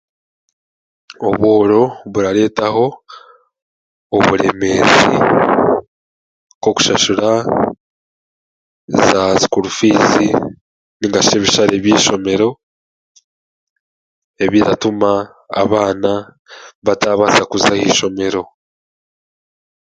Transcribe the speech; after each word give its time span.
Obworo 1.27 1.81
buraareetaho 2.11 2.85
oburemeezi 4.17 5.05
nk'okushashura 6.57 7.31
za 9.09 9.21
sikuuru 9.41 9.69
fiizi 9.77 10.27
nainga 10.99 11.19
shi 11.25 11.33
ebishare 11.37 11.75
by'eishomero 11.83 12.49
ebiratuma 14.43 15.11
abaana 15.61 16.11
baabaasa 16.85 17.43
kuza 17.51 17.71
ah'eishomero 17.73 18.41